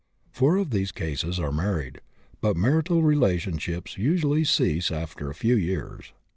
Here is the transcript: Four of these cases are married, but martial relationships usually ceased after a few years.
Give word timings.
Four 0.31 0.57
of 0.57 0.71
these 0.71 0.91
cases 0.91 1.39
are 1.39 1.51
married, 1.51 2.01
but 2.41 2.57
martial 2.57 3.03
relationships 3.03 3.99
usually 3.99 4.43
ceased 4.43 4.89
after 4.91 5.29
a 5.29 5.35
few 5.35 5.55
years. 5.55 6.11